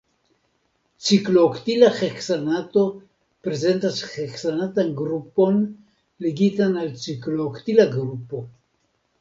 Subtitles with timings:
[1.09, 2.85] Ciklooktila heksanato
[3.49, 5.63] prezentas heksanatan grupon
[6.27, 8.45] ligitan al ciklooktila grupo.